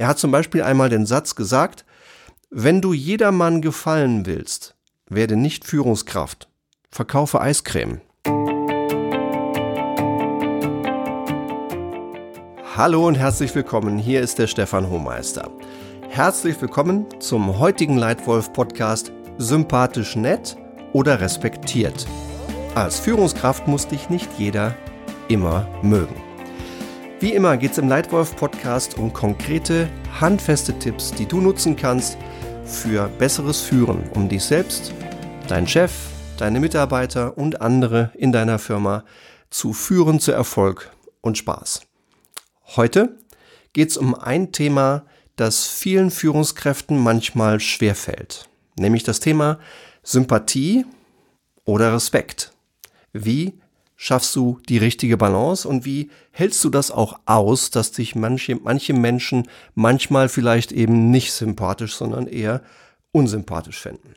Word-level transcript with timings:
Er 0.00 0.06
hat 0.06 0.18
zum 0.20 0.30
Beispiel 0.30 0.62
einmal 0.62 0.88
den 0.90 1.06
Satz 1.06 1.34
gesagt, 1.34 1.84
wenn 2.50 2.80
du 2.80 2.92
jedermann 2.92 3.60
gefallen 3.60 4.26
willst, 4.26 4.76
werde 5.08 5.34
nicht 5.36 5.64
Führungskraft, 5.64 6.48
verkaufe 6.88 7.40
Eiscreme. 7.40 8.00
Hallo 12.76 13.08
und 13.08 13.16
herzlich 13.16 13.52
willkommen, 13.56 13.98
hier 13.98 14.20
ist 14.20 14.38
der 14.38 14.46
Stefan 14.46 14.88
Hohmeister. 14.88 15.50
Herzlich 16.08 16.62
willkommen 16.62 17.06
zum 17.20 17.58
heutigen 17.58 17.98
Leitwolf 17.98 18.52
Podcast 18.52 19.10
Sympathisch 19.38 20.14
nett 20.14 20.56
oder 20.92 21.20
respektiert. 21.20 22.06
Als 22.76 23.00
Führungskraft 23.00 23.66
muss 23.66 23.88
dich 23.88 24.10
nicht 24.10 24.30
jeder 24.38 24.76
immer 25.26 25.68
mögen. 25.82 26.27
Wie 27.20 27.32
immer 27.32 27.56
geht 27.56 27.72
es 27.72 27.78
im 27.78 27.88
Leitwolf 27.88 28.36
Podcast 28.36 28.96
um 28.96 29.12
konkrete, 29.12 29.88
handfeste 30.20 30.78
Tipps, 30.78 31.10
die 31.10 31.26
du 31.26 31.40
nutzen 31.40 31.74
kannst, 31.74 32.16
für 32.64 33.08
besseres 33.08 33.60
Führen, 33.60 34.08
um 34.14 34.28
dich 34.28 34.44
selbst, 34.44 34.94
deinen 35.48 35.66
Chef, 35.66 35.90
deine 36.36 36.60
Mitarbeiter 36.60 37.36
und 37.36 37.60
andere 37.60 38.12
in 38.14 38.30
deiner 38.30 38.60
Firma 38.60 39.04
zu 39.50 39.72
führen 39.72 40.20
zu 40.20 40.30
Erfolg 40.30 40.92
und 41.20 41.36
Spaß. 41.36 41.80
Heute 42.76 43.18
geht 43.72 43.90
es 43.90 43.96
um 43.96 44.14
ein 44.14 44.52
Thema, 44.52 45.04
das 45.34 45.66
vielen 45.66 46.12
Führungskräften 46.12 46.96
manchmal 46.96 47.58
schwerfällt, 47.58 48.48
nämlich 48.78 49.02
das 49.02 49.18
Thema 49.18 49.58
Sympathie 50.04 50.86
oder 51.64 51.92
Respekt. 51.92 52.52
Wie 53.12 53.58
schaffst 54.00 54.34
du 54.36 54.60
die 54.68 54.78
richtige 54.78 55.16
Balance 55.16 55.68
und 55.68 55.84
wie 55.84 56.10
hältst 56.30 56.64
du 56.64 56.70
das 56.70 56.92
auch 56.92 57.18
aus, 57.26 57.70
dass 57.70 57.90
dich 57.90 58.14
manche, 58.14 58.54
manche 58.54 58.94
Menschen 58.94 59.48
manchmal 59.74 60.28
vielleicht 60.28 60.70
eben 60.70 61.10
nicht 61.10 61.32
sympathisch, 61.32 61.96
sondern 61.96 62.28
eher 62.28 62.62
unsympathisch 63.10 63.80
finden? 63.80 64.14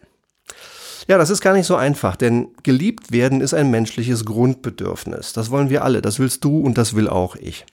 Ja, 1.07 1.17
das 1.17 1.31
ist 1.31 1.41
gar 1.41 1.53
nicht 1.53 1.65
so 1.65 1.75
einfach, 1.75 2.15
denn 2.15 2.49
geliebt 2.61 3.11
werden 3.11 3.41
ist 3.41 3.55
ein 3.55 3.71
menschliches 3.71 4.23
Grundbedürfnis. 4.23 5.33
Das 5.33 5.49
wollen 5.49 5.71
wir 5.71 5.83
alle, 5.83 6.03
das 6.03 6.19
willst 6.19 6.45
du 6.45 6.59
und 6.59 6.77
das 6.77 6.95
will 6.95 7.09
auch 7.09 7.35
ich. 7.35 7.65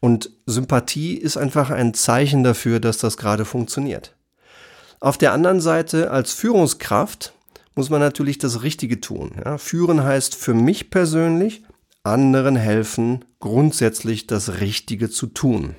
Und 0.00 0.30
Sympathie 0.46 1.14
ist 1.14 1.36
einfach 1.36 1.70
ein 1.70 1.94
Zeichen 1.94 2.44
dafür, 2.44 2.78
dass 2.78 2.98
das 2.98 3.16
gerade 3.16 3.44
funktioniert. 3.44 4.14
Auf 5.00 5.18
der 5.18 5.32
anderen 5.32 5.60
Seite 5.60 6.12
als 6.12 6.32
Führungskraft 6.32 7.34
muss 7.80 7.88
man 7.88 8.00
natürlich 8.00 8.36
das 8.36 8.62
Richtige 8.62 9.00
tun. 9.00 9.30
Ja, 9.42 9.56
führen 9.56 10.04
heißt 10.04 10.34
für 10.34 10.52
mich 10.52 10.90
persönlich, 10.90 11.62
anderen 12.02 12.54
helfen, 12.54 13.24
grundsätzlich 13.38 14.26
das 14.26 14.60
Richtige 14.60 15.08
zu 15.08 15.28
tun. 15.28 15.76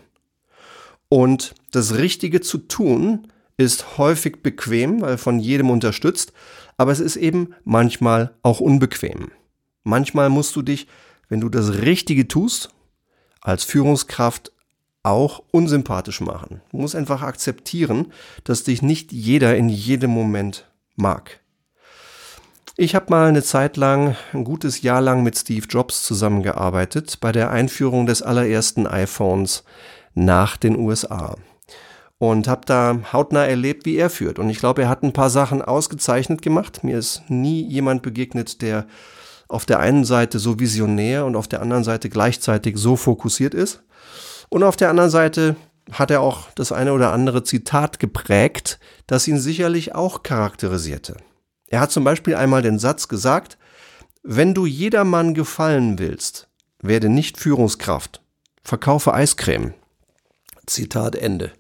Und 1.10 1.54
das 1.70 2.00
Richtige 2.00 2.42
zu 2.42 2.58
tun 2.58 3.28
ist 3.56 4.00
häufig 4.00 4.42
bequem, 4.42 5.02
weil 5.02 5.20
von 5.20 5.40
jedem 5.40 5.70
unterstützt, 5.70 6.34
aber 6.76 6.92
es 6.92 7.00
ist 7.00 7.18
eben 7.18 7.54
manchmal 7.66 8.34
auch 8.42 8.62
unbequem. 8.62 9.30
Manchmal 9.84 10.32
musst 10.32 10.56
du 10.56 10.64
dich, 10.64 10.88
wenn 11.30 11.40
du 11.40 11.50
das 11.50 11.84
Richtige 11.84 12.28
tust, 12.28 12.72
als 13.42 13.64
Führungskraft 13.64 14.52
auch 15.04 15.44
unsympathisch 15.52 16.20
machen. 16.20 16.62
Du 16.72 16.78
musst 16.78 16.96
einfach 16.96 17.22
akzeptieren, 17.22 18.12
dass 18.44 18.64
dich 18.64 18.82
nicht 18.82 19.12
jeder 19.12 19.56
in 19.56 19.70
jedem 19.70 20.10
Moment 20.10 20.66
mag. 20.96 21.41
Ich 22.78 22.96
habe 22.96 23.08
mal 23.10 23.28
eine 23.28 23.44
Zeit 23.44 23.76
lang, 23.76 24.16
ein 24.32 24.46
gutes 24.46 24.82
Jahr 24.82 25.02
lang 25.02 25.24
mit 25.24 25.38
Steve 25.38 25.66
Jobs 25.68 26.04
zusammengearbeitet 26.04 27.18
bei 27.20 27.34
der 27.34 27.52
Einführung 27.52 28.06
des 28.06 28.22
allerersten 28.22 28.88
iPhones 28.88 29.66
nach 30.14 30.56
den 30.56 30.80
USA 30.80 31.36
und 32.18 32.48
habe 32.48 32.62
da 32.66 33.00
hautnah 33.12 33.46
erlebt, 33.46 33.86
wie 33.86 33.98
er 33.98 34.10
führt. 34.10 34.40
Und 34.40 34.50
ich 34.50 34.60
glaube, 34.60 34.84
er 34.84 34.90
hat 34.90 35.04
ein 35.04 35.12
paar 35.12 35.30
Sachen 35.30 35.62
ausgezeichnet 35.62 36.42
gemacht. 36.42 36.84
Mir 36.84 36.98
ist 36.98 37.24
nie 37.28 37.62
jemand 37.62 38.04
begegnet, 38.04 38.62
der 38.62 38.88
auf 39.50 39.66
der 39.66 39.80
einen 39.80 40.06
Seite 40.06 40.40
so 40.40 40.60
visionär 40.60 41.26
und 41.26 41.36
auf 41.36 41.50
der 41.50 41.62
anderen 41.62 41.84
Seite 41.84 42.10
gleichzeitig 42.10 42.78
so 42.78 42.96
fokussiert 42.96 43.54
ist. 43.54 43.84
Und 44.48 44.64
auf 44.64 44.78
der 44.78 44.90
anderen 44.90 45.10
Seite 45.10 45.58
hat 45.92 46.10
er 46.10 46.22
auch 46.22 46.50
das 46.56 46.72
eine 46.72 46.94
oder 46.94 47.12
andere 47.12 47.44
Zitat 47.44 48.00
geprägt, 48.00 48.80
das 49.08 49.28
ihn 49.28 49.40
sicherlich 49.40 49.94
auch 49.94 50.24
charakterisierte. 50.24 51.18
Er 51.72 51.80
hat 51.80 51.92
zum 51.92 52.04
Beispiel 52.04 52.36
einmal 52.36 52.62
den 52.62 52.80
Satz 52.80 53.08
gesagt, 53.08 53.58
wenn 54.24 54.54
du 54.54 54.66
jedermann 54.66 55.34
gefallen 55.34 56.00
willst, 56.00 56.50
werde 56.82 57.08
nicht 57.08 57.38
Führungskraft, 57.38 58.22
verkaufe 58.62 59.14
Eiscreme. 59.14 59.74
Zitat 60.68 61.16
Ende. 61.16 61.52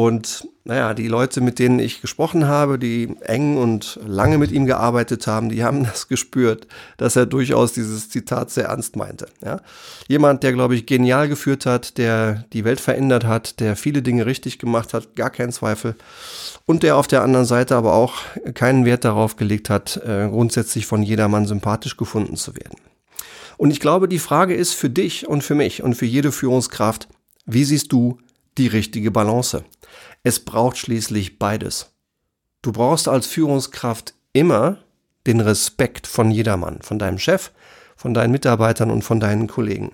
Und 0.00 0.48
naja, 0.64 0.94
die 0.94 1.08
Leute, 1.08 1.42
mit 1.42 1.58
denen 1.58 1.78
ich 1.78 2.00
gesprochen 2.00 2.46
habe, 2.46 2.78
die 2.78 3.14
eng 3.20 3.58
und 3.58 4.00
lange 4.02 4.38
mit 4.38 4.50
ihm 4.50 4.64
gearbeitet 4.64 5.26
haben, 5.26 5.50
die 5.50 5.62
haben 5.62 5.84
das 5.84 6.08
gespürt, 6.08 6.66
dass 6.96 7.16
er 7.16 7.26
durchaus 7.26 7.74
dieses 7.74 8.08
Zitat 8.08 8.50
sehr 8.50 8.68
ernst 8.68 8.96
meinte. 8.96 9.26
Ja? 9.44 9.60
Jemand, 10.08 10.42
der, 10.42 10.54
glaube 10.54 10.74
ich, 10.74 10.86
genial 10.86 11.28
geführt 11.28 11.66
hat, 11.66 11.98
der 11.98 12.46
die 12.54 12.64
Welt 12.64 12.80
verändert 12.80 13.24
hat, 13.24 13.60
der 13.60 13.76
viele 13.76 14.00
Dinge 14.00 14.24
richtig 14.24 14.58
gemacht 14.58 14.94
hat, 14.94 15.16
gar 15.16 15.28
kein 15.28 15.52
Zweifel. 15.52 15.96
Und 16.64 16.82
der 16.82 16.96
auf 16.96 17.06
der 17.06 17.20
anderen 17.20 17.44
Seite 17.44 17.76
aber 17.76 17.92
auch 17.92 18.14
keinen 18.54 18.86
Wert 18.86 19.04
darauf 19.04 19.36
gelegt 19.36 19.68
hat, 19.68 19.98
äh, 19.98 20.28
grundsätzlich 20.30 20.86
von 20.86 21.02
jedermann 21.02 21.44
sympathisch 21.44 21.98
gefunden 21.98 22.36
zu 22.36 22.56
werden. 22.56 22.78
Und 23.58 23.70
ich 23.70 23.80
glaube, 23.80 24.08
die 24.08 24.18
Frage 24.18 24.54
ist 24.54 24.72
für 24.72 24.88
dich 24.88 25.28
und 25.28 25.44
für 25.44 25.54
mich 25.54 25.82
und 25.82 25.92
für 25.92 26.06
jede 26.06 26.32
Führungskraft, 26.32 27.06
wie 27.44 27.64
siehst 27.64 27.92
du 27.92 28.16
die 28.58 28.66
richtige 28.66 29.10
Balance? 29.10 29.64
Es 30.22 30.40
braucht 30.40 30.76
schließlich 30.76 31.38
beides. 31.38 31.94
Du 32.62 32.72
brauchst 32.72 33.08
als 33.08 33.26
Führungskraft 33.26 34.14
immer 34.32 34.78
den 35.26 35.40
Respekt 35.40 36.06
von 36.06 36.30
jedermann, 36.30 36.82
von 36.82 36.98
deinem 36.98 37.18
Chef, 37.18 37.52
von 37.96 38.14
deinen 38.14 38.32
Mitarbeitern 38.32 38.90
und 38.90 39.02
von 39.02 39.20
deinen 39.20 39.46
Kollegen. 39.46 39.92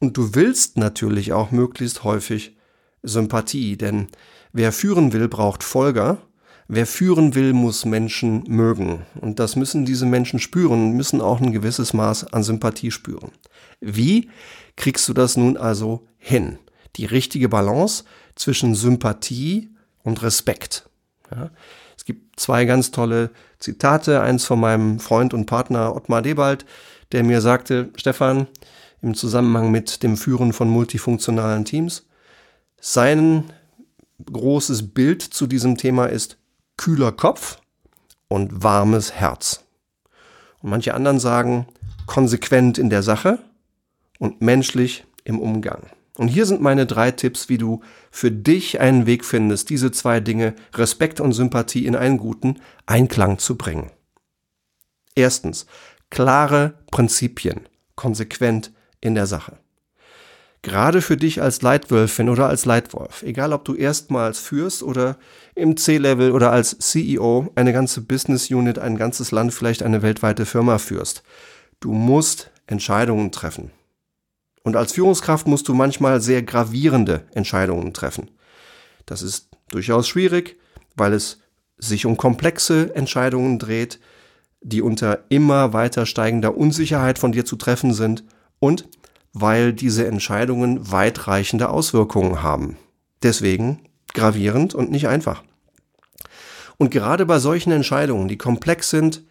Und 0.00 0.16
du 0.16 0.34
willst 0.34 0.76
natürlich 0.76 1.32
auch 1.32 1.50
möglichst 1.50 2.04
häufig 2.04 2.56
Sympathie, 3.02 3.76
denn 3.76 4.08
wer 4.52 4.72
führen 4.72 5.12
will, 5.12 5.28
braucht 5.28 5.62
Folger. 5.62 6.18
Wer 6.66 6.86
führen 6.86 7.34
will, 7.34 7.52
muss 7.52 7.84
Menschen 7.84 8.44
mögen. 8.46 9.04
Und 9.20 9.38
das 9.38 9.54
müssen 9.54 9.84
diese 9.84 10.06
Menschen 10.06 10.38
spüren, 10.38 10.92
müssen 10.92 11.20
auch 11.20 11.40
ein 11.40 11.52
gewisses 11.52 11.92
Maß 11.92 12.32
an 12.32 12.42
Sympathie 12.42 12.90
spüren. 12.90 13.32
Wie 13.80 14.30
kriegst 14.76 15.06
du 15.08 15.12
das 15.12 15.36
nun 15.36 15.56
also 15.56 16.06
hin? 16.16 16.58
Die 16.96 17.04
richtige 17.04 17.48
Balance 17.48 18.04
zwischen 18.34 18.74
Sympathie 18.74 19.70
und 20.02 20.22
Respekt. 20.22 20.88
Ja. 21.30 21.50
Es 21.96 22.04
gibt 22.04 22.38
zwei 22.38 22.64
ganz 22.64 22.90
tolle 22.90 23.30
Zitate, 23.58 24.20
eins 24.20 24.44
von 24.44 24.60
meinem 24.60 25.00
Freund 25.00 25.32
und 25.32 25.46
Partner 25.46 25.96
Ottmar 25.96 26.22
Debald, 26.22 26.66
der 27.12 27.24
mir 27.24 27.40
sagte, 27.40 27.90
Stefan, 27.96 28.46
im 29.00 29.14
Zusammenhang 29.14 29.70
mit 29.70 30.02
dem 30.02 30.16
Führen 30.16 30.52
von 30.52 30.68
multifunktionalen 30.68 31.64
Teams, 31.64 32.06
sein 32.80 33.44
großes 34.30 34.94
Bild 34.94 35.22
zu 35.22 35.46
diesem 35.46 35.76
Thema 35.76 36.06
ist 36.06 36.38
kühler 36.76 37.12
Kopf 37.12 37.58
und 38.28 38.62
warmes 38.62 39.12
Herz. 39.12 39.64
Und 40.60 40.70
manche 40.70 40.94
anderen 40.94 41.20
sagen 41.20 41.66
konsequent 42.06 42.78
in 42.78 42.90
der 42.90 43.02
Sache 43.02 43.38
und 44.18 44.40
menschlich 44.42 45.04
im 45.24 45.38
Umgang. 45.38 45.90
Und 46.16 46.28
hier 46.28 46.46
sind 46.46 46.60
meine 46.60 46.86
drei 46.86 47.10
Tipps, 47.10 47.48
wie 47.48 47.58
du 47.58 47.80
für 48.10 48.30
dich 48.30 48.80
einen 48.80 49.06
Weg 49.06 49.24
findest, 49.24 49.70
diese 49.70 49.90
zwei 49.90 50.20
Dinge, 50.20 50.54
Respekt 50.74 51.20
und 51.20 51.32
Sympathie, 51.32 51.86
in 51.86 51.96
einen 51.96 52.18
guten 52.18 52.60
Einklang 52.86 53.38
zu 53.38 53.56
bringen. 53.56 53.90
Erstens, 55.16 55.66
klare 56.10 56.74
Prinzipien, 56.90 57.68
konsequent 57.96 58.72
in 59.00 59.14
der 59.14 59.26
Sache. 59.26 59.58
Gerade 60.62 61.02
für 61.02 61.18
dich 61.18 61.42
als 61.42 61.60
Leitwölfin 61.60 62.30
oder 62.30 62.48
als 62.48 62.64
Leitwolf, 62.64 63.22
egal 63.22 63.52
ob 63.52 63.66
du 63.66 63.74
erstmals 63.74 64.38
führst 64.38 64.82
oder 64.82 65.18
im 65.54 65.76
C-Level 65.76 66.30
oder 66.30 66.52
als 66.52 66.78
CEO 66.78 67.52
eine 67.54 67.74
ganze 67.74 68.00
Business 68.00 68.50
Unit, 68.50 68.78
ein 68.78 68.96
ganzes 68.96 69.30
Land, 69.30 69.52
vielleicht 69.52 69.82
eine 69.82 70.00
weltweite 70.00 70.46
Firma 70.46 70.78
führst, 70.78 71.22
du 71.80 71.92
musst 71.92 72.50
Entscheidungen 72.66 73.30
treffen. 73.30 73.72
Und 74.64 74.76
als 74.76 74.92
Führungskraft 74.92 75.46
musst 75.46 75.68
du 75.68 75.74
manchmal 75.74 76.20
sehr 76.20 76.42
gravierende 76.42 77.26
Entscheidungen 77.34 77.92
treffen. 77.92 78.30
Das 79.06 79.22
ist 79.22 79.50
durchaus 79.68 80.08
schwierig, 80.08 80.58
weil 80.96 81.12
es 81.12 81.40
sich 81.76 82.06
um 82.06 82.16
komplexe 82.16 82.94
Entscheidungen 82.96 83.58
dreht, 83.58 84.00
die 84.62 84.80
unter 84.80 85.24
immer 85.28 85.74
weiter 85.74 86.06
steigender 86.06 86.56
Unsicherheit 86.56 87.18
von 87.18 87.32
dir 87.32 87.44
zu 87.44 87.56
treffen 87.56 87.92
sind 87.92 88.24
und 88.58 88.88
weil 89.34 89.74
diese 89.74 90.06
Entscheidungen 90.06 90.90
weitreichende 90.90 91.68
Auswirkungen 91.68 92.42
haben. 92.42 92.78
Deswegen 93.22 93.80
gravierend 94.14 94.74
und 94.74 94.90
nicht 94.90 95.08
einfach. 95.08 95.42
Und 96.78 96.90
gerade 96.90 97.26
bei 97.26 97.38
solchen 97.38 97.72
Entscheidungen, 97.72 98.28
die 98.28 98.38
komplex 98.38 98.88
sind, 98.88 99.24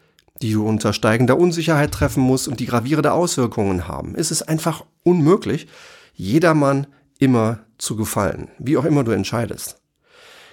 die 0.43 0.51
du 0.51 0.67
unter 0.67 0.91
steigender 0.91 1.37
Unsicherheit 1.37 1.93
treffen 1.93 2.21
musst 2.21 2.49
und 2.49 2.59
die 2.59 2.65
gravierende 2.65 3.13
Auswirkungen 3.13 3.87
haben, 3.87 4.13
ist 4.13 4.29
es 4.29 4.41
einfach 4.41 4.83
unmöglich, 5.03 5.67
jedermann 6.13 6.85
immer 7.17 7.59
zu 7.77 7.95
gefallen, 7.95 8.49
wie 8.59 8.77
auch 8.77 8.83
immer 8.83 9.05
du 9.05 9.11
entscheidest. 9.11 9.79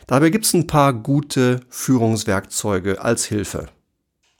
Dabei 0.07 0.31
gibt 0.31 0.45
es 0.47 0.55
ein 0.55 0.69
paar 0.69 0.93
gute 0.93 1.61
Führungswerkzeuge 1.69 3.01
als 3.01 3.25
Hilfe. 3.25 3.67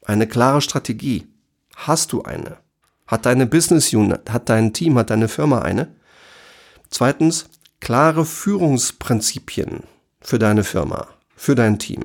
Eine 0.05 0.29
klare 0.29 0.61
Strategie. 0.61 1.27
Hast 1.75 2.13
du 2.13 2.23
eine? 2.23 2.59
Hat 3.09 3.27
deine 3.27 3.47
Business 3.47 3.93
Unit, 3.93 4.31
hat 4.31 4.49
dein 4.49 4.73
Team, 4.73 4.97
hat 4.99 5.11
deine 5.11 5.27
Firma 5.29 5.63
eine? 5.63 5.97
Zweitens, 6.91 7.47
klare 7.81 8.25
Führungsprinzipien 8.25 9.83
für 10.21 10.39
deine 10.39 10.63
Firma, 10.63 11.09
für 11.35 11.57
dein 11.57 11.81
Team. 11.81 12.05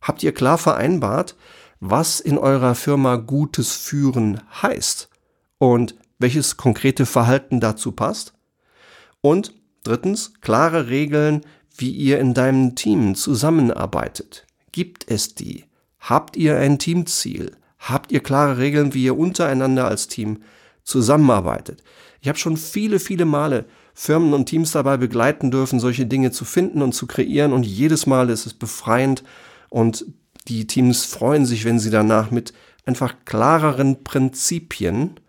Habt 0.00 0.22
ihr 0.22 0.32
klar 0.32 0.56
vereinbart, 0.56 1.36
was 1.84 2.20
in 2.20 2.38
eurer 2.38 2.76
Firma 2.76 3.16
gutes 3.16 3.74
Führen 3.74 4.40
heißt 4.62 5.08
und 5.58 5.96
welches 6.20 6.56
konkrete 6.56 7.06
Verhalten 7.06 7.58
dazu 7.58 7.90
passt? 7.90 8.34
Und 9.20 9.52
drittens, 9.82 10.34
klare 10.40 10.86
Regeln, 10.86 11.40
wie 11.76 11.90
ihr 11.90 12.20
in 12.20 12.34
deinem 12.34 12.76
Team 12.76 13.16
zusammenarbeitet. 13.16 14.46
Gibt 14.70 15.10
es 15.10 15.34
die? 15.34 15.64
Habt 15.98 16.36
ihr 16.36 16.56
ein 16.56 16.78
Teamziel? 16.78 17.50
Habt 17.80 18.12
ihr 18.12 18.20
klare 18.20 18.58
Regeln, 18.58 18.94
wie 18.94 19.02
ihr 19.02 19.18
untereinander 19.18 19.88
als 19.88 20.06
Team 20.06 20.44
zusammenarbeitet? 20.84 21.82
Ich 22.20 22.28
habe 22.28 22.38
schon 22.38 22.56
viele, 22.56 23.00
viele 23.00 23.24
Male 23.24 23.64
Firmen 23.92 24.34
und 24.34 24.46
Teams 24.46 24.70
dabei 24.70 24.98
begleiten 24.98 25.50
dürfen, 25.50 25.80
solche 25.80 26.06
Dinge 26.06 26.30
zu 26.30 26.44
finden 26.44 26.80
und 26.80 26.92
zu 26.92 27.08
kreieren 27.08 27.52
und 27.52 27.66
jedes 27.66 28.06
Mal 28.06 28.30
ist 28.30 28.46
es 28.46 28.54
befreiend 28.54 29.24
und 29.68 30.06
die 30.48 30.66
Teams 30.66 31.04
freuen 31.04 31.46
sich, 31.46 31.64
wenn 31.64 31.78
sie 31.78 31.90
danach 31.90 32.30
mit 32.30 32.52
einfach 32.84 33.14
klareren 33.24 34.02
Prinzipien 34.04 35.20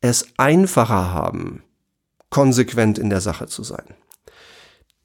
es 0.00 0.26
einfacher 0.36 1.12
haben, 1.12 1.64
konsequent 2.30 2.98
in 2.98 3.10
der 3.10 3.20
Sache 3.20 3.46
zu 3.46 3.62
sein. 3.64 3.94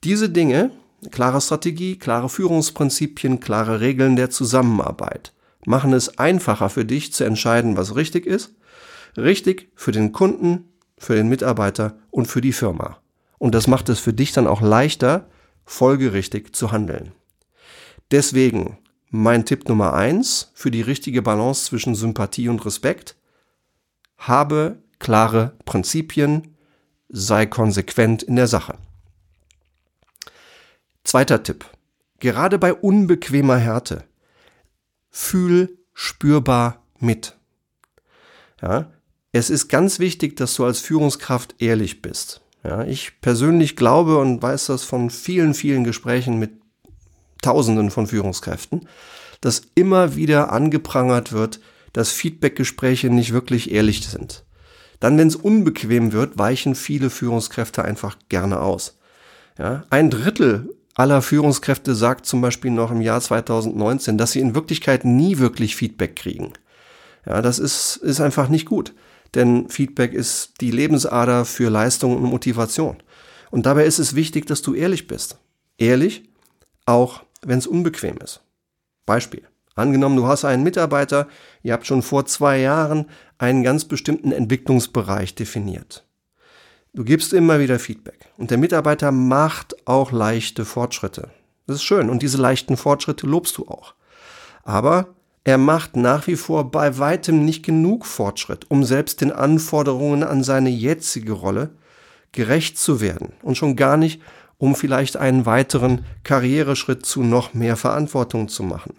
Diese 0.03 0.30
Dinge, 0.30 0.71
klare 1.12 1.41
Strategie, 1.41 1.97
klare 1.97 2.30
Führungsprinzipien, 2.30 3.39
klare 3.39 3.80
Regeln 3.80 4.15
der 4.15 4.30
Zusammenarbeit, 4.30 5.33
machen 5.65 5.94
es 5.94 6.19
einfacher 6.19 6.69
für 6.69 6.85
dich 6.85 7.13
zu 7.13 7.24
entscheiden, 7.24 7.77
was 7.77 7.95
richtig 7.95 8.25
ist. 8.25 8.53
Richtig 9.15 9.71
für 9.75 9.91
den 9.91 10.12
Kunden, 10.12 10.74
für 10.97 11.15
den 11.15 11.30
Mitarbeiter 11.30 11.97
und 12.12 12.27
für 12.27 12.41
die 12.41 12.53
Firma. 12.53 12.97
Und 13.38 13.56
das 13.56 13.68
macht 13.68 13.89
es 13.89 14.00
für 14.00 14.13
dich 14.13 14.31
dann 14.31 14.47
auch 14.47 14.62
leichter, 14.62 15.27
folgerichtig 15.65 16.56
zu 16.56 16.71
handeln. 16.71 17.13
Deswegen 18.12 18.77
mein 19.15 19.45
Tipp 19.45 19.69
Nummer 19.69 19.94
eins 19.94 20.50
für 20.56 20.71
die 20.71 20.81
richtige 20.81 21.21
Balance 21.21 21.65
zwischen 21.65 21.94
Sympathie 21.94 22.50
und 22.50 22.65
Respekt. 22.65 23.15
Habe 24.18 24.80
klare 24.98 25.54
Prinzipien, 25.65 26.56
sei 27.10 27.45
konsequent 27.45 28.24
in 28.24 28.36
der 28.36 28.48
Sache. 28.48 28.80
Zweiter 31.04 31.44
Tipp. 31.44 31.63
Gerade 32.18 32.57
bei 32.57 32.74
unbequemer 32.74 33.57
Härte 33.57 34.04
fühl 35.12 35.77
spürbar 35.94 36.81
mit. 36.98 37.38
Ja, 38.63 38.92
es 39.31 39.51
ist 39.51 39.68
ganz 39.68 40.00
wichtig, 40.00 40.38
dass 40.38 40.56
du 40.56 40.66
als 40.66 40.80
Führungskraft 40.80 41.54
ehrlich 41.59 42.01
bist. 42.01 42.42
Ja, 42.63 42.83
ich 42.83 43.21
persönlich 43.21 43.75
glaube 43.75 44.18
und 44.18 44.42
weiß 44.42 44.68
das 44.68 44.83
von 44.83 45.12
vielen, 45.12 45.54
vielen 45.54 45.83
Gesprächen 45.83 46.39
mit 46.39 46.62
Tausenden 47.44 47.92
von 47.92 48.07
Führungskräften, 48.07 48.88
dass 49.42 49.62
immer 49.75 50.16
wieder 50.16 50.51
angeprangert 50.51 51.31
wird, 51.31 51.60
dass 51.94 52.12
Feedbackgespräche 52.12 53.12
nicht 53.12 53.34
wirklich 53.34 53.72
ehrlich 53.72 54.07
sind. 54.07 54.44
Dann, 55.00 55.18
wenn 55.18 55.28
es 55.28 55.36
unbequem 55.36 56.12
wird, 56.12 56.38
weichen 56.38 56.75
viele 56.75 57.10
Führungskräfte 57.10 57.84
einfach 57.84 58.18
gerne 58.30 58.62
aus. 58.62 58.98
Ja, 59.60 59.84
ein 59.90 60.10
Drittel 60.10 60.74
aller 60.95 61.22
Führungskräfte 61.22 61.95
sagt 61.95 62.25
zum 62.25 62.42
Beispiel 62.42 62.72
noch 62.72 62.92
im 62.92 63.01
Jahr 63.01 63.22
2019, 63.22 64.18
dass 64.18 64.31
sie 64.31 64.40
in 64.40 64.56
Wirklichkeit 64.56 65.06
nie 65.06 65.38
wirklich 65.40 65.75
Feedback 65.75 66.16
kriegen. 66.16 66.54
Ja, 67.25 67.42
das 67.42 67.60
ist, 67.60 67.98
ist 67.98 68.22
einfach 68.22 68.50
nicht 68.50 68.66
gut, 68.66 68.94
denn 69.36 69.69
Feedback 69.69 70.13
ist 70.13 70.62
die 70.62 70.72
Lebensader 70.72 71.45
für 71.45 71.69
Leistung 71.69 72.16
und 72.16 72.24
Motivation. 72.24 72.98
Und 73.51 73.66
dabei 73.66 73.86
ist 73.86 74.00
es 74.00 74.16
wichtig, 74.16 74.45
dass 74.45 74.62
du 74.62 74.74
ehrlich 74.74 75.07
bist. 75.07 75.38
Ehrlich, 75.78 76.24
auch 76.86 77.24
wenn 77.45 77.60
es 77.60 77.68
unbequem 77.68 78.18
ist. 78.18 78.42
Beispiel. 79.06 79.44
Angenommen, 79.75 80.18
du 80.18 80.28
hast 80.28 80.45
einen 80.45 80.63
Mitarbeiter, 80.63 81.28
ihr 81.63 81.74
habt 81.74 81.88
schon 81.88 82.04
vor 82.04 82.25
zwei 82.25 82.60
Jahren 82.60 83.07
einen 83.40 83.63
ganz 83.63 83.86
bestimmten 83.86 84.31
Entwicklungsbereich 84.31 85.34
definiert. 85.34 86.06
Du 86.94 87.04
gibst 87.04 87.34
immer 87.34 87.60
wieder 87.60 87.80
Feedback 87.80 88.30
und 88.38 88.51
der 88.51 88.60
Mitarbeiter 88.60 89.12
macht 89.12 89.88
auch 89.88 90.12
leichte 90.12 90.63
Fortschritte. 90.63 91.31
Das 91.66 91.78
ist 91.78 91.84
schön 91.84 92.12
und 92.12 92.22
diese 92.22 92.38
leichten 92.38 92.78
Fortschritte 92.78 93.25
lobst 93.25 93.57
du 93.57 93.68
auch. 93.68 93.95
Aber 94.63 95.16
er 95.44 95.57
macht 95.57 95.95
nach 95.95 96.28
wie 96.28 96.36
vor 96.36 96.69
bei 96.69 97.00
weitem 97.00 97.44
nicht 97.44 97.66
genug 97.66 98.06
Fortschritt, 98.06 98.69
um 98.69 98.84
selbst 98.84 99.22
den 99.22 99.31
Anforderungen 99.31 100.24
an 100.24 100.44
seine 100.44 100.69
jetzige 100.69 101.34
Rolle 101.34 101.72
gerecht 102.31 102.78
zu 102.78 103.01
werden 103.01 103.34
und 103.42 103.57
schon 103.57 103.75
gar 103.75 103.98
nicht, 103.98 104.22
um 104.57 104.75
vielleicht 104.75 105.17
einen 105.17 105.45
weiteren 105.45 106.05
Karriereschritt 106.23 107.05
zu 107.05 107.23
noch 107.23 107.53
mehr 107.53 107.75
Verantwortung 107.75 108.47
zu 108.47 108.63
machen. 108.63 108.95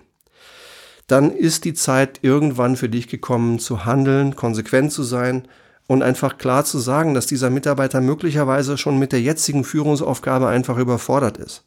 Dann 1.07 1.31
ist 1.31 1.65
die 1.65 1.75
Zeit 1.75 2.21
irgendwann 2.23 2.77
für 2.77 2.89
dich 2.89 3.09
gekommen, 3.09 3.59
zu 3.59 3.85
handeln, 3.85 4.37
konsequent 4.37 4.93
zu 4.93 5.03
sein 5.03 5.47
und 5.87 6.03
einfach 6.03 6.39
klar 6.39 6.65
zu 6.65 6.79
sagen, 6.79 7.15
dass 7.15 7.27
dieser 7.27 7.51
Mitarbeiter 7.51 8.01
möglicherweise 8.01 8.79
schon 8.79 8.99
mit 8.99 9.13
der 9.13 9.21
jetzigen 9.21 9.65
Führungsaufgabe 9.65 10.49
einfach 10.49 10.79
überfordert 10.79 11.37
ist. 11.37 11.65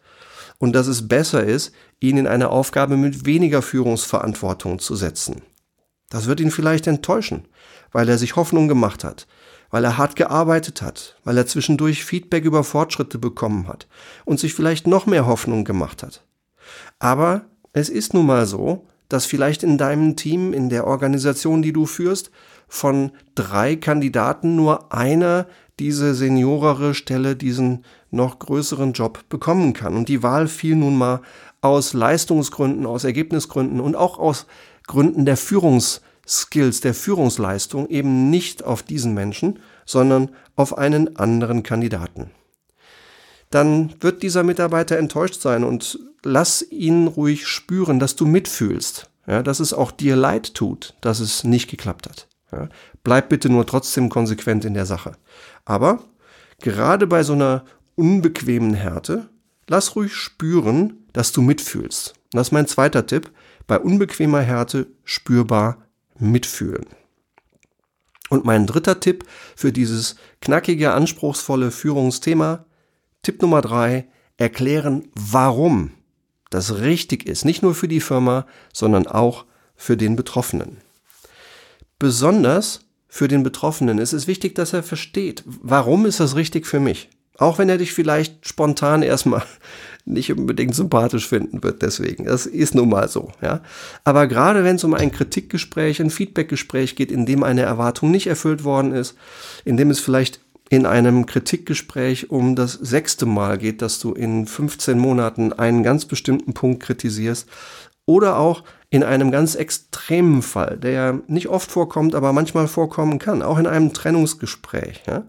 Und 0.57 0.73
dass 0.73 0.87
es 0.87 1.07
besser 1.07 1.43
ist, 1.43 1.71
ihn 1.99 2.17
in 2.17 2.25
eine 2.25 2.49
Aufgabe 2.49 2.97
mit 2.97 3.27
weniger 3.27 3.61
Führungsverantwortung 3.61 4.79
zu 4.79 4.95
setzen. 4.95 5.43
Das 6.09 6.25
wird 6.25 6.39
ihn 6.39 6.49
vielleicht 6.49 6.87
enttäuschen, 6.87 7.47
weil 7.91 8.09
er 8.09 8.17
sich 8.17 8.35
Hoffnung 8.35 8.67
gemacht 8.67 9.03
hat, 9.03 9.27
weil 9.69 9.83
er 9.83 9.97
hart 9.97 10.15
gearbeitet 10.15 10.81
hat, 10.81 11.17
weil 11.23 11.37
er 11.37 11.47
zwischendurch 11.47 12.03
Feedback 12.03 12.45
über 12.45 12.63
Fortschritte 12.63 13.17
bekommen 13.17 13.67
hat 13.67 13.87
und 14.25 14.39
sich 14.39 14.53
vielleicht 14.53 14.87
noch 14.87 15.05
mehr 15.05 15.25
Hoffnung 15.25 15.65
gemacht 15.65 16.03
hat. 16.03 16.23
Aber 16.99 17.45
es 17.73 17.89
ist 17.89 18.13
nun 18.13 18.25
mal 18.25 18.45
so, 18.45 18.85
dass 19.09 19.25
vielleicht 19.25 19.63
in 19.63 19.77
deinem 19.77 20.15
Team, 20.15 20.53
in 20.53 20.69
der 20.69 20.85
Organisation, 20.87 21.61
die 21.61 21.73
du 21.73 21.85
führst, 21.85 22.31
von 22.67 23.11
drei 23.35 23.75
Kandidaten 23.75 24.55
nur 24.55 24.91
einer 24.93 25.47
diese 25.79 26.15
seniorere 26.15 26.93
Stelle, 26.93 27.35
diesen 27.35 27.85
noch 28.09 28.39
größeren 28.39 28.93
Job 28.93 29.23
bekommen 29.29 29.73
kann. 29.73 29.95
Und 29.95 30.09
die 30.09 30.23
Wahl 30.23 30.47
fiel 30.47 30.75
nun 30.75 30.97
mal 30.97 31.21
aus 31.61 31.93
Leistungsgründen, 31.93 32.85
aus 32.85 33.03
Ergebnisgründen 33.03 33.79
und 33.79 33.95
auch 33.95 34.17
aus 34.17 34.47
Gründen 34.87 35.25
der 35.25 35.37
Führungsskills, 36.27 36.81
der 36.81 36.93
Führungsleistung 36.93 37.87
eben 37.87 38.29
nicht 38.29 38.63
auf 38.63 38.83
diesen 38.83 39.13
Menschen, 39.13 39.59
sondern 39.85 40.29
auf 40.57 40.77
einen 40.77 41.15
anderen 41.15 41.63
Kandidaten. 41.63 42.31
Dann 43.49 43.93
wird 44.01 44.23
dieser 44.23 44.43
Mitarbeiter 44.43 44.97
enttäuscht 44.97 45.41
sein 45.41 45.63
und 45.63 45.97
lass 46.23 46.61
ihn 46.69 47.07
ruhig 47.07 47.47
spüren, 47.47 47.99
dass 47.99 48.17
du 48.17 48.25
mitfühlst, 48.25 49.09
ja, 49.25 49.41
dass 49.41 49.61
es 49.61 49.73
auch 49.73 49.91
dir 49.91 50.17
leid 50.17 50.53
tut, 50.53 50.95
dass 50.99 51.21
es 51.21 51.45
nicht 51.45 51.69
geklappt 51.69 52.07
hat. 52.07 52.27
Ja, 52.51 52.67
bleib 53.03 53.29
bitte 53.29 53.49
nur 53.49 53.65
trotzdem 53.65 54.09
konsequent 54.09 54.65
in 54.65 54.73
der 54.73 54.85
Sache. 54.85 55.13
Aber 55.63 56.03
gerade 56.59 57.07
bei 57.07 57.23
so 57.23 57.33
einer 57.33 57.63
unbequemen 57.95 58.73
Härte, 58.73 59.29
lass 59.67 59.95
ruhig 59.95 60.13
spüren, 60.13 61.05
dass 61.13 61.31
du 61.31 61.41
mitfühlst. 61.41 62.15
Und 62.33 62.37
das 62.37 62.47
ist 62.47 62.53
mein 62.53 62.67
zweiter 62.67 63.05
Tipp. 63.05 63.31
Bei 63.65 63.79
unbequemer 63.79 64.41
Härte 64.41 64.87
spürbar 65.03 65.86
mitfühlen. 66.19 66.85
Und 68.29 68.45
mein 68.45 68.67
dritter 68.67 68.99
Tipp 68.99 69.25
für 69.55 69.71
dieses 69.71 70.15
knackige, 70.41 70.91
anspruchsvolle 70.93 71.71
Führungsthema, 71.71 72.65
Tipp 73.23 73.41
Nummer 73.41 73.61
drei, 73.61 74.07
erklären, 74.37 75.09
warum 75.15 75.91
das 76.49 76.79
richtig 76.79 77.25
ist. 77.27 77.45
Nicht 77.45 77.63
nur 77.63 77.75
für 77.75 77.87
die 77.87 78.01
Firma, 78.01 78.45
sondern 78.73 79.07
auch 79.07 79.45
für 79.75 79.97
den 79.97 80.15
Betroffenen. 80.15 80.77
Besonders 81.99 82.81
für 83.07 83.27
den 83.27 83.43
Betroffenen 83.43 83.97
ist 83.97 84.13
es 84.13 84.27
wichtig, 84.27 84.55
dass 84.55 84.73
er 84.73 84.83
versteht, 84.83 85.43
warum 85.45 86.05
ist 86.05 86.19
das 86.19 86.35
richtig 86.35 86.67
für 86.67 86.79
mich. 86.79 87.09
Auch 87.37 87.59
wenn 87.59 87.69
er 87.69 87.77
dich 87.77 87.93
vielleicht 87.93 88.47
spontan 88.47 89.03
erstmal 89.03 89.43
nicht 90.05 90.31
unbedingt 90.31 90.75
sympathisch 90.75 91.27
finden 91.27 91.63
wird, 91.63 91.81
deswegen. 91.81 92.25
Das 92.25 92.45
ist 92.45 92.75
nun 92.75 92.89
mal 92.89 93.07
so, 93.07 93.31
ja. 93.41 93.61
Aber 94.03 94.27
gerade 94.27 94.63
wenn 94.63 94.77
es 94.77 94.83
um 94.83 94.93
ein 94.93 95.11
Kritikgespräch, 95.11 96.01
ein 96.01 96.09
Feedbackgespräch 96.09 96.95
geht, 96.95 97.11
in 97.11 97.25
dem 97.25 97.43
eine 97.43 97.61
Erwartung 97.61 98.11
nicht 98.11 98.27
erfüllt 98.27 98.63
worden 98.63 98.93
ist, 98.93 99.15
in 99.65 99.77
dem 99.77 99.89
es 99.89 99.99
vielleicht 99.99 100.39
in 100.69 100.85
einem 100.85 101.25
Kritikgespräch 101.25 102.29
um 102.29 102.55
das 102.55 102.73
sechste 102.73 103.25
Mal 103.25 103.57
geht, 103.57 103.81
dass 103.81 103.99
du 103.99 104.13
in 104.13 104.47
15 104.47 104.97
Monaten 104.97 105.53
einen 105.53 105.83
ganz 105.83 106.05
bestimmten 106.05 106.53
Punkt 106.53 106.83
kritisierst, 106.83 107.47
oder 108.07 108.37
auch 108.37 108.63
in 108.89 109.03
einem 109.03 109.31
ganz 109.31 109.55
extremen 109.55 110.41
Fall, 110.41 110.77
der 110.77 110.91
ja 110.91 111.19
nicht 111.27 111.49
oft 111.49 111.69
vorkommt, 111.69 112.15
aber 112.15 112.31
manchmal 112.31 112.67
vorkommen 112.67 113.19
kann, 113.19 113.41
auch 113.41 113.57
in 113.57 113.67
einem 113.67 113.93
Trennungsgespräch, 113.93 115.03
ja, 115.07 115.25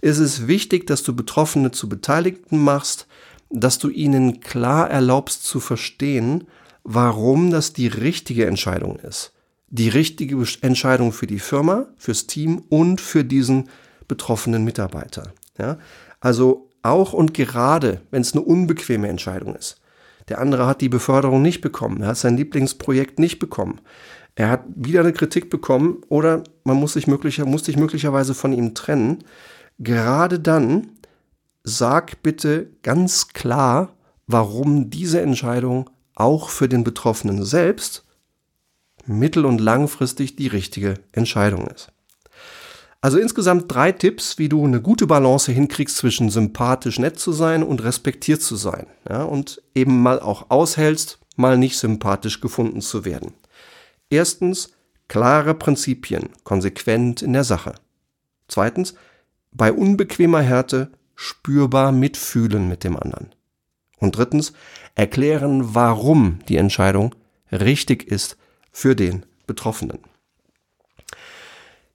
ist 0.00 0.18
es 0.18 0.46
wichtig, 0.46 0.86
dass 0.86 1.02
du 1.02 1.14
Betroffene 1.14 1.70
zu 1.70 1.88
Beteiligten 1.88 2.58
machst, 2.58 3.06
dass 3.50 3.78
du 3.78 3.90
ihnen 3.90 4.40
klar 4.40 4.90
erlaubst 4.90 5.44
zu 5.44 5.60
verstehen, 5.60 6.46
warum 6.82 7.50
das 7.50 7.72
die 7.72 7.88
richtige 7.88 8.46
Entscheidung 8.46 8.96
ist. 8.96 9.32
Die 9.68 9.88
richtige 9.88 10.42
Entscheidung 10.60 11.12
für 11.12 11.26
die 11.26 11.38
Firma, 11.38 11.86
fürs 11.96 12.26
Team 12.26 12.62
und 12.68 13.00
für 13.00 13.24
diesen 13.24 13.68
betroffenen 14.08 14.64
Mitarbeiter. 14.64 15.32
Ja? 15.58 15.78
Also 16.20 16.70
auch 16.82 17.12
und 17.12 17.34
gerade, 17.34 18.00
wenn 18.10 18.22
es 18.22 18.32
eine 18.32 18.42
unbequeme 18.42 19.08
Entscheidung 19.08 19.56
ist. 19.56 19.80
Der 20.28 20.40
andere 20.40 20.66
hat 20.66 20.80
die 20.80 20.88
Beförderung 20.88 21.42
nicht 21.42 21.60
bekommen, 21.60 22.02
er 22.02 22.08
hat 22.08 22.16
sein 22.16 22.36
Lieblingsprojekt 22.36 23.18
nicht 23.18 23.38
bekommen. 23.38 23.80
Er 24.36 24.50
hat 24.50 24.64
wieder 24.74 25.00
eine 25.00 25.12
Kritik 25.12 25.48
bekommen 25.48 26.02
oder 26.08 26.42
man 26.64 26.76
muss 26.76 26.94
sich, 26.94 27.06
möglicher, 27.06 27.44
muss 27.44 27.64
sich 27.64 27.76
möglicherweise 27.76 28.34
von 28.34 28.52
ihm 28.52 28.74
trennen. 28.74 29.22
Gerade 29.78 30.40
dann 30.40 30.88
sag 31.62 32.22
bitte 32.22 32.70
ganz 32.82 33.28
klar, 33.28 33.94
warum 34.26 34.90
diese 34.90 35.20
Entscheidung 35.20 35.90
auch 36.14 36.48
für 36.48 36.68
den 36.68 36.84
Betroffenen 36.84 37.44
selbst 37.44 38.04
mittel- 39.06 39.46
und 39.46 39.60
langfristig 39.60 40.36
die 40.36 40.48
richtige 40.48 40.94
Entscheidung 41.12 41.66
ist. 41.68 41.93
Also 43.04 43.18
insgesamt 43.18 43.66
drei 43.68 43.92
Tipps, 43.92 44.38
wie 44.38 44.48
du 44.48 44.64
eine 44.64 44.80
gute 44.80 45.06
Balance 45.06 45.52
hinkriegst 45.52 45.98
zwischen 45.98 46.30
sympathisch 46.30 46.98
nett 46.98 47.18
zu 47.18 47.32
sein 47.32 47.62
und 47.62 47.84
respektiert 47.84 48.40
zu 48.40 48.56
sein. 48.56 48.86
Ja, 49.06 49.24
und 49.24 49.60
eben 49.74 50.00
mal 50.00 50.20
auch 50.20 50.48
aushältst, 50.48 51.18
mal 51.36 51.58
nicht 51.58 51.76
sympathisch 51.76 52.40
gefunden 52.40 52.80
zu 52.80 53.04
werden. 53.04 53.34
Erstens, 54.08 54.72
klare 55.06 55.52
Prinzipien, 55.52 56.30
konsequent 56.44 57.20
in 57.20 57.34
der 57.34 57.44
Sache. 57.44 57.74
Zweitens, 58.48 58.94
bei 59.52 59.70
unbequemer 59.70 60.40
Härte 60.40 60.90
spürbar 61.14 61.92
mitfühlen 61.92 62.68
mit 62.70 62.84
dem 62.84 62.96
anderen. 62.96 63.34
Und 63.98 64.16
drittens, 64.16 64.54
erklären, 64.94 65.74
warum 65.74 66.38
die 66.48 66.56
Entscheidung 66.56 67.14
richtig 67.52 68.10
ist 68.10 68.38
für 68.72 68.96
den 68.96 69.26
Betroffenen. 69.46 69.98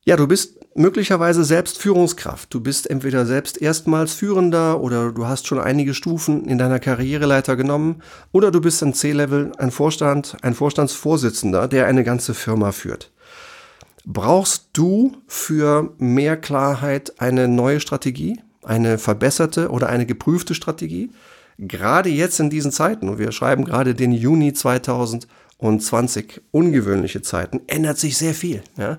Ja, 0.06 0.15
du 0.15 0.27
bist 0.27 0.60
möglicherweise 0.75 1.44
selbst 1.44 1.77
Führungskraft. 1.77 2.53
Du 2.53 2.62
bist 2.62 2.89
entweder 2.89 3.25
selbst 3.25 3.62
erstmals 3.62 4.13
Führender 4.13 4.79
oder 4.79 5.12
du 5.12 5.27
hast 5.27 5.46
schon 5.46 5.60
einige 5.60 5.94
Stufen 5.94 6.46
in 6.46 6.58
deiner 6.58 6.79
Karriereleiter 6.79 7.56
genommen 7.56 8.01
oder 8.32 8.50
du 8.50 8.62
bist 8.62 8.82
ein 8.82 8.94
C-Level, 8.94 9.51
ein 9.58 9.72
Vorstand, 9.72 10.38
ein 10.41 10.56
Vorstandsvorsitzender, 10.56 11.68
der 11.68 11.86
eine 11.88 12.03
ganze 12.03 12.34
Firma 12.34 12.72
führt. 12.72 13.12
Brauchst 14.06 14.70
du 14.74 15.18
für 15.27 15.94
mehr 15.98 16.38
Klarheit 16.38 17.20
eine 17.20 17.48
neue 17.48 17.82
Strategie, 17.82 18.39
eine 18.63 18.98
verbesserte 18.98 19.70
oder 19.70 19.89
eine 19.89 20.06
geprüfte 20.06 20.56
Strategie? 20.56 21.12
Gerade 21.58 22.10
jetzt 22.10 22.39
in 22.39 22.50
diesen 22.50 22.72
Zeiten, 22.72 23.10
und 23.10 23.20
wir 23.20 23.34
schreiben 23.34 23.65
gerade 23.65 23.94
den 23.94 24.13
Juni 24.13 24.53
2020, 24.53 26.41
ungewöhnliche 26.51 27.22
Zeiten, 27.22 27.60
ändert 27.68 27.98
sich 27.98 28.18
sehr 28.18 28.34
viel. 28.34 28.63
Ja? 28.77 28.98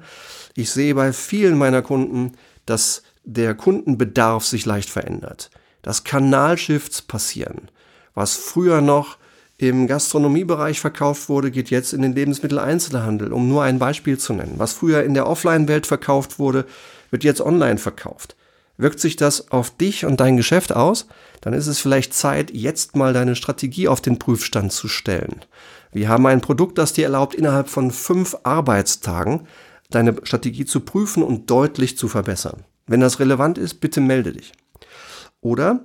Ich 0.60 0.72
sehe 0.72 0.94
bei 0.94 1.14
vielen 1.14 1.56
meiner 1.56 1.80
Kunden, 1.80 2.32
dass 2.66 3.02
der 3.24 3.54
Kundenbedarf 3.54 4.44
sich 4.44 4.66
leicht 4.66 4.90
verändert, 4.90 5.48
dass 5.80 6.04
Kanalshifts 6.04 7.00
passieren. 7.00 7.70
Was 8.14 8.36
früher 8.36 8.82
noch 8.82 9.16
im 9.56 9.86
Gastronomiebereich 9.86 10.78
verkauft 10.78 11.30
wurde, 11.30 11.50
geht 11.50 11.70
jetzt 11.70 11.94
in 11.94 12.02
den 12.02 12.14
Lebensmitteleinzelhandel, 12.14 13.32
um 13.32 13.48
nur 13.48 13.62
ein 13.62 13.78
Beispiel 13.78 14.18
zu 14.18 14.34
nennen. 14.34 14.56
Was 14.58 14.74
früher 14.74 15.02
in 15.02 15.14
der 15.14 15.26
Offline-Welt 15.26 15.86
verkauft 15.86 16.38
wurde, 16.38 16.66
wird 17.10 17.24
jetzt 17.24 17.40
online 17.40 17.78
verkauft. 17.78 18.36
Wirkt 18.76 19.00
sich 19.00 19.16
das 19.16 19.50
auf 19.50 19.70
dich 19.70 20.04
und 20.04 20.20
dein 20.20 20.36
Geschäft 20.36 20.74
aus? 20.74 21.06
Dann 21.40 21.54
ist 21.54 21.68
es 21.68 21.80
vielleicht 21.80 22.12
Zeit, 22.12 22.50
jetzt 22.50 22.96
mal 22.96 23.14
deine 23.14 23.34
Strategie 23.34 23.88
auf 23.88 24.02
den 24.02 24.18
Prüfstand 24.18 24.72
zu 24.72 24.88
stellen. 24.88 25.40
Wir 25.90 26.10
haben 26.10 26.26
ein 26.26 26.42
Produkt, 26.42 26.76
das 26.76 26.92
dir 26.92 27.04
erlaubt, 27.04 27.34
innerhalb 27.34 27.70
von 27.70 27.90
fünf 27.90 28.36
Arbeitstagen 28.42 29.46
deine 29.90 30.16
Strategie 30.22 30.64
zu 30.64 30.80
prüfen 30.80 31.22
und 31.22 31.50
deutlich 31.50 31.96
zu 31.98 32.08
verbessern. 32.08 32.64
Wenn 32.86 33.00
das 33.00 33.20
relevant 33.20 33.58
ist, 33.58 33.74
bitte 33.74 34.00
melde 34.00 34.32
dich. 34.32 34.52
Oder 35.40 35.84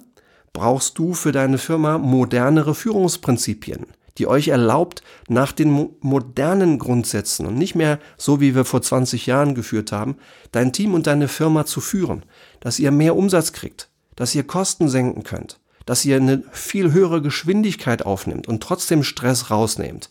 brauchst 0.54 0.98
du 0.98 1.14
für 1.14 1.32
deine 1.32 1.58
Firma 1.58 1.98
modernere 1.98 2.74
Führungsprinzipien, 2.74 3.86
die 4.18 4.28
euch 4.28 4.48
erlaubt, 4.48 5.04
nach 5.28 5.52
den 5.52 5.90
modernen 6.00 6.80
Grundsätzen 6.80 7.46
und 7.46 7.58
nicht 7.58 7.76
mehr 7.76 8.00
so, 8.18 8.40
wie 8.40 8.56
wir 8.56 8.66
vor 8.66 8.82
20 8.82 9.26
Jahren 9.26 9.54
geführt 9.54 9.92
haben, 9.92 10.18
dein 10.52 10.74
Team 10.74 10.94
und 10.94 11.08
deine 11.08 11.28
Firma 11.28 11.66
zu 11.66 11.82
führen, 11.82 12.24
dass 12.62 12.80
ihr 12.80 12.92
mehr 12.92 13.16
Umsatz 13.16 13.52
kriegt, 13.52 13.90
dass 14.16 14.34
ihr 14.34 14.44
Kosten 14.44 14.88
senken 14.88 15.24
könnt, 15.24 15.60
dass 15.86 16.06
ihr 16.06 16.16
eine 16.16 16.44
viel 16.52 16.94
höhere 16.94 17.22
Geschwindigkeit 17.22 18.06
aufnimmt 18.06 18.48
und 18.48 18.64
trotzdem 18.64 19.04
Stress 19.04 19.52
rausnehmt. 19.52 20.10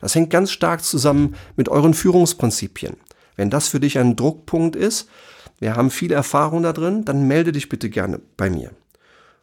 Das 0.00 0.14
hängt 0.14 0.30
ganz 0.30 0.50
stark 0.50 0.82
zusammen 0.82 1.36
mit 1.56 1.68
euren 1.68 1.94
Führungsprinzipien. 1.94 2.96
Wenn 3.36 3.50
das 3.50 3.68
für 3.68 3.80
dich 3.80 3.98
ein 3.98 4.16
Druckpunkt 4.16 4.76
ist, 4.76 5.08
wir 5.58 5.76
haben 5.76 5.90
viel 5.90 6.12
Erfahrung 6.12 6.62
da 6.62 6.72
drin, 6.72 7.04
dann 7.04 7.26
melde 7.26 7.52
dich 7.52 7.68
bitte 7.68 7.90
gerne 7.90 8.20
bei 8.36 8.50
mir. 8.50 8.70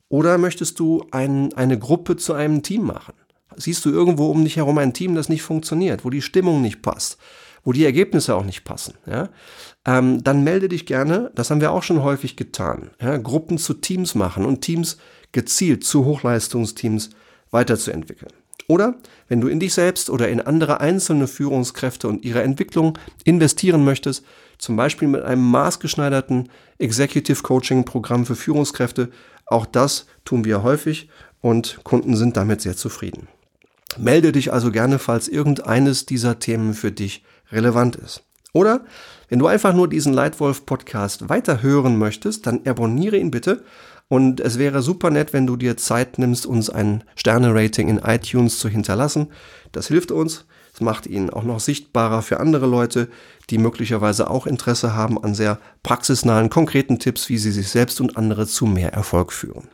Oder 0.09 0.37
möchtest 0.37 0.79
du 0.79 1.05
ein, 1.11 1.53
eine 1.53 1.79
Gruppe 1.79 2.17
zu 2.17 2.33
einem 2.33 2.63
Team 2.63 2.83
machen? 2.83 3.13
Siehst 3.55 3.85
du 3.85 3.89
irgendwo 3.89 4.29
um 4.29 4.43
dich 4.43 4.57
herum 4.57 4.77
ein 4.77 4.93
Team, 4.93 5.15
das 5.15 5.29
nicht 5.29 5.41
funktioniert, 5.41 6.03
wo 6.05 6.09
die 6.09 6.21
Stimmung 6.21 6.61
nicht 6.61 6.81
passt, 6.81 7.17
wo 7.63 7.71
die 7.71 7.85
Ergebnisse 7.85 8.35
auch 8.35 8.43
nicht 8.45 8.63
passen, 8.63 8.95
ja? 9.05 9.29
Ähm, 9.85 10.23
dann 10.23 10.43
melde 10.43 10.69
dich 10.69 10.85
gerne, 10.85 11.31
das 11.35 11.49
haben 11.49 11.61
wir 11.61 11.71
auch 11.71 11.83
schon 11.83 12.03
häufig 12.03 12.35
getan, 12.35 12.91
ja? 13.01 13.17
Gruppen 13.17 13.57
zu 13.57 13.73
Teams 13.73 14.15
machen 14.15 14.45
und 14.45 14.61
Teams 14.61 14.97
gezielt 15.31 15.83
zu 15.83 16.05
Hochleistungsteams 16.05 17.11
weiterzuentwickeln. 17.51 18.31
Oder 18.67 18.95
wenn 19.27 19.41
du 19.41 19.47
in 19.47 19.59
dich 19.59 19.73
selbst 19.73 20.09
oder 20.09 20.29
in 20.29 20.41
andere 20.41 20.81
einzelne 20.81 21.27
Führungskräfte 21.27 22.07
und 22.07 22.23
ihre 22.23 22.41
Entwicklung 22.41 22.97
investieren 23.23 23.83
möchtest, 23.83 24.23
zum 24.57 24.75
Beispiel 24.75 25.07
mit 25.07 25.23
einem 25.23 25.49
maßgeschneiderten 25.49 26.49
Executive 26.77 27.41
Coaching 27.41 27.85
Programm 27.85 28.25
für 28.25 28.35
Führungskräfte, 28.35 29.09
auch 29.45 29.65
das 29.65 30.05
tun 30.23 30.45
wir 30.45 30.63
häufig 30.63 31.09
und 31.41 31.79
Kunden 31.83 32.15
sind 32.15 32.37
damit 32.37 32.61
sehr 32.61 32.77
zufrieden. 32.77 33.27
Melde 33.97 34.31
dich 34.31 34.53
also 34.53 34.71
gerne, 34.71 34.99
falls 34.99 35.27
irgendeines 35.27 36.05
dieser 36.05 36.39
Themen 36.39 36.73
für 36.73 36.91
dich 36.91 37.25
relevant 37.51 37.95
ist. 37.97 38.23
Oder 38.53 38.85
wenn 39.29 39.39
du 39.39 39.47
einfach 39.47 39.73
nur 39.73 39.87
diesen 39.87 40.13
Leitwolf 40.13 40.65
Podcast 40.65 41.29
weiterhören 41.29 41.97
möchtest, 41.97 42.45
dann 42.47 42.61
abonniere 42.65 43.17
ihn 43.17 43.31
bitte 43.31 43.63
und 44.11 44.41
es 44.41 44.57
wäre 44.57 44.81
super 44.81 45.09
nett, 45.09 45.31
wenn 45.31 45.47
du 45.47 45.55
dir 45.55 45.77
Zeit 45.77 46.19
nimmst, 46.19 46.45
uns 46.45 46.69
ein 46.69 47.05
Sterne-Rating 47.15 47.87
in 47.87 47.99
iTunes 47.99 48.59
zu 48.59 48.67
hinterlassen. 48.67 49.27
Das 49.71 49.87
hilft 49.87 50.11
uns. 50.11 50.43
Es 50.73 50.81
macht 50.81 51.07
ihn 51.07 51.29
auch 51.29 51.43
noch 51.43 51.61
sichtbarer 51.61 52.21
für 52.21 52.41
andere 52.41 52.65
Leute, 52.65 53.07
die 53.49 53.57
möglicherweise 53.57 54.29
auch 54.29 54.47
Interesse 54.47 54.95
haben 54.95 55.23
an 55.23 55.33
sehr 55.33 55.59
praxisnahen, 55.81 56.49
konkreten 56.49 56.99
Tipps, 56.99 57.29
wie 57.29 57.37
sie 57.37 57.53
sich 57.53 57.69
selbst 57.69 58.01
und 58.01 58.17
andere 58.17 58.47
zu 58.47 58.65
mehr 58.65 58.91
Erfolg 58.91 59.31
führen. 59.31 59.69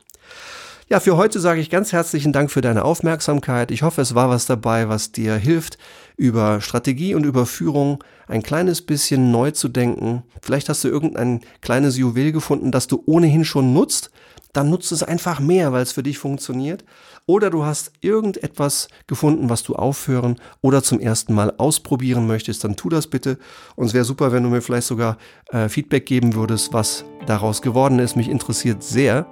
Ja, 0.90 1.02
für 1.02 1.18
heute 1.18 1.42
sage 1.42 1.60
ich 1.60 1.70
ganz 1.70 1.92
herzlichen 1.92 2.32
Dank 2.32 2.50
für 2.50 2.62
deine 2.62 2.86
Aufmerksamkeit. 2.86 3.72
Ich 3.72 3.82
hoffe, 3.82 4.00
es 4.00 4.16
war 4.16 4.30
was 4.30 4.46
dabei, 4.46 4.88
was 4.88 5.12
dir 5.12 5.36
hilft, 5.36 5.78
über 6.16 6.62
Strategie 6.62 7.14
und 7.14 7.26
über 7.26 7.46
Führung 7.46 8.02
ein 8.26 8.42
kleines 8.42 8.82
bisschen 8.82 9.30
neu 9.30 9.52
zu 9.52 9.68
denken. 9.68 10.24
Vielleicht 10.42 10.70
hast 10.70 10.86
du 10.86 10.88
irgendein 10.88 11.42
kleines 11.60 11.98
Juwel 11.98 12.32
gefunden, 12.32 12.72
das 12.72 12.88
du 12.88 13.04
ohnehin 13.06 13.44
schon 13.44 13.74
nutzt. 13.74 14.12
Dann 14.54 14.70
nutzt 14.70 14.94
es 14.94 15.04
einfach 15.04 15.42
mehr, 15.42 15.74
weil 15.74 15.84
es 15.84 15.92
für 15.92 16.04
dich 16.04 16.20
funktioniert. 16.20 16.86
Oder 17.26 17.50
du 17.50 17.66
hast 17.66 17.92
irgendetwas 18.00 18.88
gefunden, 19.08 19.50
was 19.50 19.64
du 19.64 19.76
aufhören 19.76 20.38
oder 20.62 20.82
zum 20.84 21.02
ersten 21.02 21.34
Mal 21.34 21.54
ausprobieren 21.58 22.28
möchtest, 22.28 22.64
dann 22.64 22.78
tu 22.78 22.88
das 22.88 23.08
bitte. 23.08 23.40
Und 23.76 23.88
es 23.88 23.94
wäre 23.94 24.06
super, 24.06 24.32
wenn 24.32 24.44
du 24.44 24.50
mir 24.50 24.62
vielleicht 24.62 24.88
sogar 24.88 25.18
äh, 25.50 25.68
Feedback 25.68 26.06
geben 26.06 26.34
würdest, 26.34 26.72
was 26.72 27.04
daraus 27.26 27.62
geworden 27.62 28.00
ist. 28.00 28.16
Mich 28.16 28.30
interessiert 28.30 28.84
sehr 28.84 29.28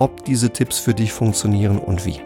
ob 0.00 0.24
diese 0.24 0.50
Tipps 0.50 0.80
für 0.80 0.94
dich 0.94 1.12
funktionieren 1.12 1.78
und 1.78 2.04
wie. 2.04 2.20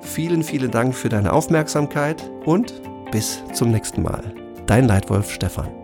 Vielen, 0.00 0.44
vielen 0.44 0.70
Dank 0.70 0.94
für 0.94 1.08
deine 1.08 1.32
Aufmerksamkeit 1.32 2.30
und 2.44 2.80
bis 3.10 3.42
zum 3.52 3.72
nächsten 3.72 4.02
Mal. 4.02 4.22
Dein 4.66 4.86
Leitwolf 4.86 5.30
Stefan. 5.30 5.79